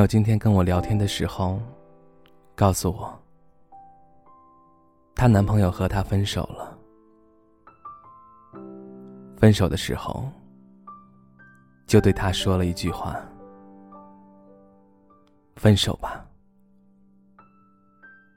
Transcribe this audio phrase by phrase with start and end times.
[0.00, 1.60] 友今天跟我聊天的时候，
[2.54, 3.22] 告诉我，
[5.14, 6.78] 她男朋友和她分手了。
[9.36, 10.26] 分手的时候，
[11.86, 13.20] 就对她说了一句话
[15.56, 16.24] ：“分手吧，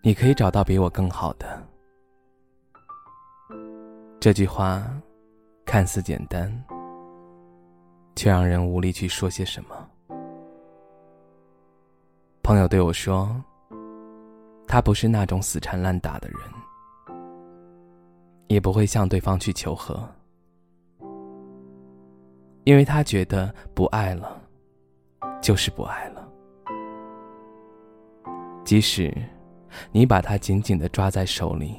[0.03, 1.63] 你可以找到比我更好的。”
[4.19, 4.83] 这句话
[5.63, 6.51] 看似简单，
[8.17, 9.89] 却让人无力去说些什么。
[12.43, 13.33] 朋友对我说
[14.67, 16.37] ：“他不是那种死缠烂打的人，
[18.47, 20.05] 也不会向对方去求和，
[22.65, 24.41] 因为他觉得不爱了，
[25.41, 26.27] 就是不爱了。
[28.65, 29.15] 即使
[29.93, 31.77] 你把他紧紧的抓在手里，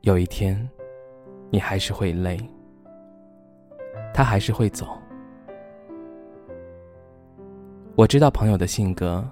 [0.00, 0.66] 有一天，
[1.50, 2.40] 你还是会累，
[4.14, 4.98] 他还是会走。”
[7.94, 9.22] 我知道朋友的性格，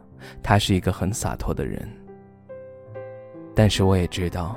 [0.42, 1.88] 他是一个很洒脱的人。
[3.54, 4.54] 但是我也知道，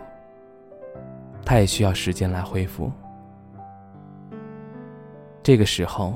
[1.45, 2.91] 他也需要时间来恢复。
[5.41, 6.15] 这个时候，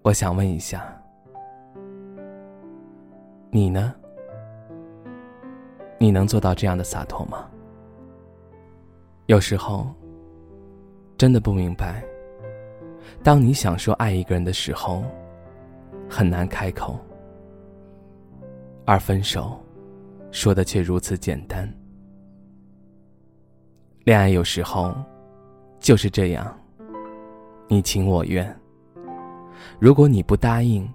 [0.00, 0.90] 我想问一下，
[3.50, 3.94] 你呢？
[5.98, 7.46] 你能做到这样的洒脱吗？
[9.26, 9.86] 有时候，
[11.18, 12.02] 真的不明白，
[13.22, 15.04] 当你想说爱一个人的时候。
[16.08, 16.98] 很难开口，
[18.84, 19.58] 而分手，
[20.30, 21.72] 说的却如此简单。
[24.04, 24.94] 恋爱有时候
[25.80, 26.56] 就是这样，
[27.68, 28.56] 你情我愿。
[29.80, 30.88] 如果你不答应，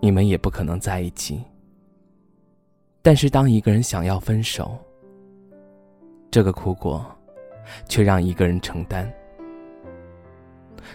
[0.00, 1.42] 你们也不可能在一起。
[3.02, 4.78] 但是当一个人想要分手，
[6.30, 7.04] 这个苦果，
[7.88, 9.10] 却让一个人承担。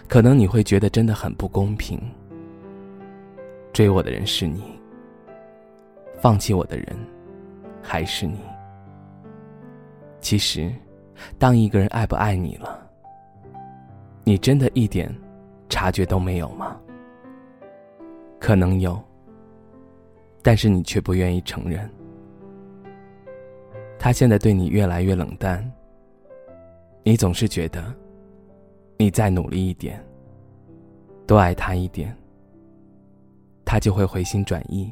[0.08, 2.00] 可能你会觉得真的很不公平。
[3.76, 4.62] 追我的人是你，
[6.18, 6.96] 放弃我的人
[7.82, 8.38] 还是你。
[10.18, 10.72] 其实，
[11.38, 12.90] 当一个人爱不爱你了，
[14.24, 15.14] 你真的一点
[15.68, 16.80] 察觉都没有吗？
[18.40, 18.98] 可能有，
[20.42, 21.86] 但是你却不愿意承认。
[23.98, 25.70] 他现在对你越来越冷淡，
[27.02, 27.94] 你总是觉得，
[28.96, 30.02] 你再努力一点，
[31.26, 32.16] 多爱他一点。
[33.66, 34.90] 他就会回心转意，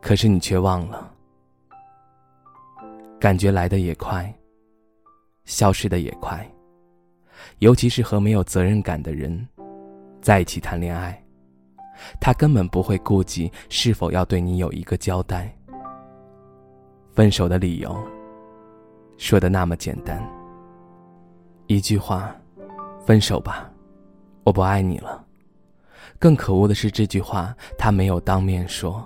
[0.00, 1.12] 可是你却忘了，
[3.20, 4.32] 感觉来的也快，
[5.44, 6.48] 消失的也快，
[7.58, 9.46] 尤其是和没有责任感的人
[10.20, 11.20] 在一起谈恋爱，
[12.20, 15.52] 他根本不会顾及是否要对你有一个交代。
[17.10, 17.94] 分手的理由
[19.18, 20.24] 说的那么简单，
[21.66, 22.34] 一句话，
[23.04, 23.68] 分手吧，
[24.44, 25.26] 我不爱你了。
[26.22, 29.04] 更可恶的是，这句话他没有当面说，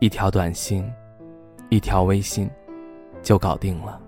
[0.00, 0.84] 一条短信，
[1.68, 2.50] 一条微信，
[3.22, 4.00] 就搞定了。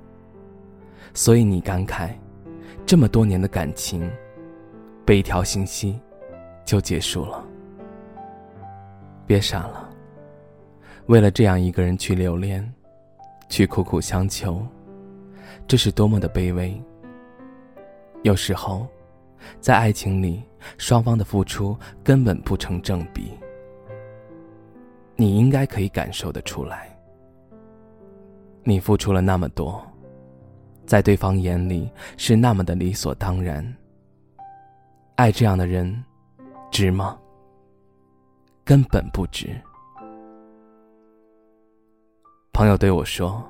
[1.14, 2.10] 所以你感慨，
[2.84, 4.10] 这么多年的感情，
[5.04, 6.00] 被一条信息
[6.64, 7.44] 就结束了。
[9.25, 9.88] 别傻了，
[11.06, 12.75] 为了这样一个人去留恋，
[13.48, 14.60] 去苦苦相求，
[15.69, 16.76] 这是多么的卑微。
[18.25, 18.84] 有时候。
[19.61, 20.43] 在爱情里，
[20.79, 23.33] 双方的付出根本不成正比。
[25.15, 26.95] 你应该可以感受得出来，
[28.63, 29.83] 你付出了那么多，
[30.85, 33.65] 在对方眼里是那么的理所当然。
[35.15, 36.05] 爱这样的人，
[36.71, 37.19] 值吗？
[38.65, 39.49] 根本不值。
[42.53, 43.43] 朋友对我说，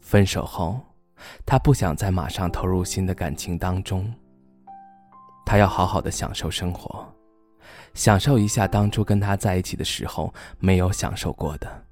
[0.00, 0.78] 分手后，
[1.44, 4.12] 他不想再马上投入新的感情当中。
[5.46, 7.06] 他要好好的享受生活，
[7.94, 11.84] 享受一下当初跟他在一起的时候没有享受过的。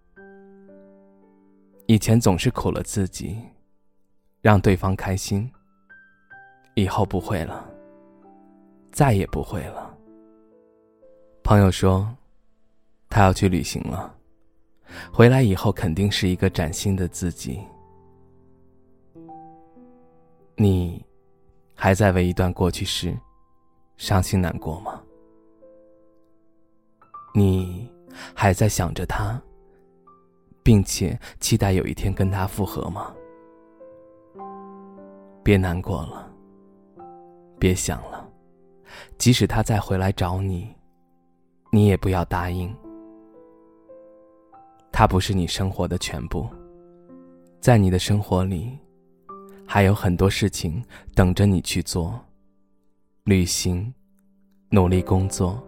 [1.86, 3.38] 以前总是苦了自己，
[4.42, 5.48] 让对方开心。
[6.74, 7.64] 以后不会了，
[8.90, 9.96] 再也不会了。
[11.44, 12.12] 朋友说，
[13.08, 14.12] 他要去旅行了，
[15.12, 17.60] 回来以后肯定是一个崭新的自己。
[20.56, 21.06] 你
[21.76, 23.16] 还在为一段过去时。
[23.96, 25.00] 伤心难过吗？
[27.34, 27.90] 你
[28.34, 29.40] 还在想着他，
[30.62, 33.12] 并且期待有一天跟他复合吗？
[35.42, 36.30] 别难过了，
[37.58, 38.28] 别想了，
[39.18, 40.74] 即使他再回来找你，
[41.70, 42.74] 你也不要答应。
[44.92, 46.48] 他不是你生活的全部，
[47.60, 48.78] 在你的生活里，
[49.66, 50.80] 还有很多事情
[51.14, 52.18] 等着你去做。
[53.24, 53.94] 旅行，
[54.68, 55.66] 努力工作，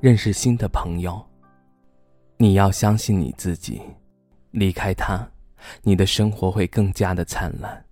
[0.00, 1.20] 认识新的朋友。
[2.36, 3.82] 你要相信你自己，
[4.52, 5.28] 离开他，
[5.82, 7.84] 你的生活会更加的灿烂，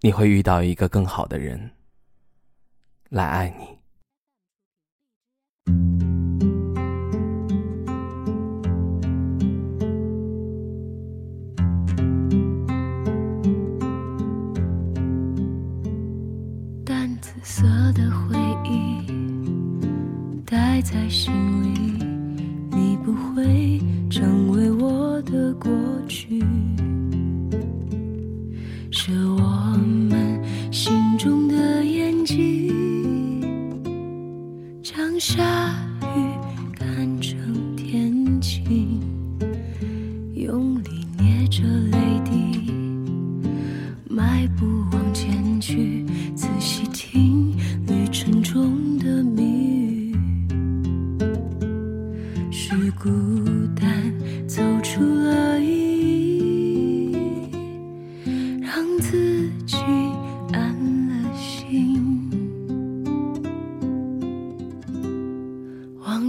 [0.00, 1.70] 你会遇到一个更好的人
[3.10, 3.78] 来爱你。
[17.44, 17.62] 色
[17.92, 19.06] 的回忆
[20.46, 21.30] 带在心
[21.74, 22.03] 里，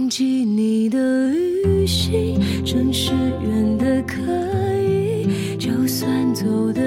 [0.06, 1.30] 忘记你的
[1.64, 3.10] 旅行，真是
[3.42, 4.22] 远的可
[4.80, 5.26] 以，
[5.58, 6.85] 就算走的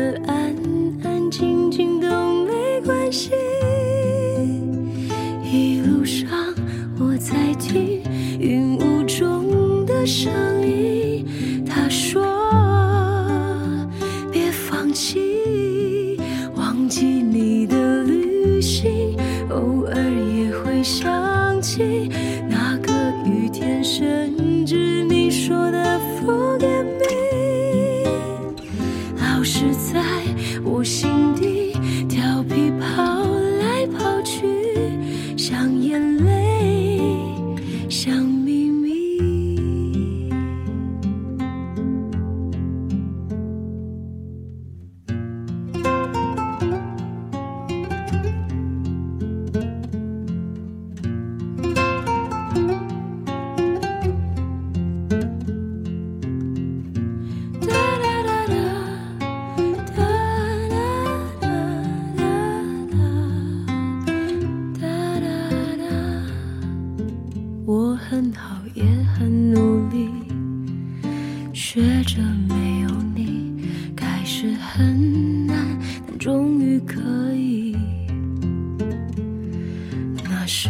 [80.51, 80.69] 时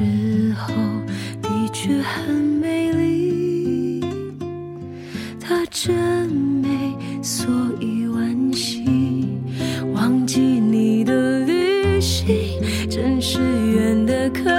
[0.58, 0.74] 候
[1.42, 4.04] 的确很美丽，
[5.40, 5.96] 她真
[6.28, 6.94] 美，
[7.24, 7.48] 所
[7.80, 8.84] 以惋惜。
[9.94, 14.52] 忘记你的旅行，真是远的可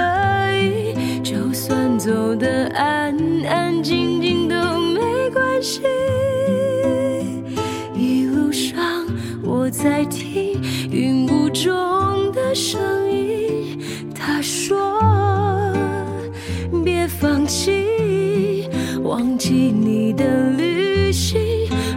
[0.57, 1.79] 以，就算。
[1.99, 3.15] 走的安
[3.45, 5.83] 安静静都没关系。
[7.95, 9.05] 一路上
[9.43, 10.59] 我在听
[10.89, 13.10] 云雾中的声音，
[17.21, 18.67] 放弃，
[19.03, 21.39] 忘记你的旅行，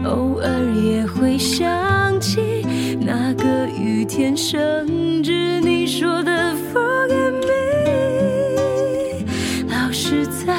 [0.05, 0.51] 偶尔
[0.85, 2.63] 也会想起
[3.01, 9.25] 那个雨天，甚至你说的 forget me
[9.71, 10.27] 老是。
[10.47, 10.55] 在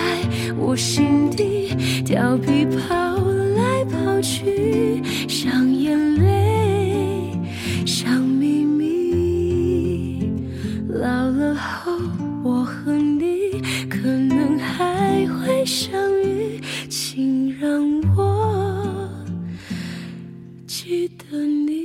[0.57, 2.95] 我心底，调皮跑
[3.55, 4.54] 来跑去。
[20.95, 21.84] 记得你。